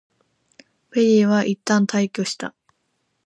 [0.89, 2.55] ペリーはいったん退去した。